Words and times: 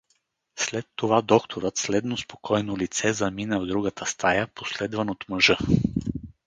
След 0.59 0.85
това 0.95 1.21
докторът 1.21 1.77
с 1.77 1.89
ледно 1.89 2.17
спокойно 2.17 2.77
лице 2.77 3.13
замина 3.13 3.59
в 3.59 3.65
другата 3.65 4.05
стая, 4.05 4.47
последван 4.47 5.09
от 5.09 5.29
мъжа. 5.29 5.57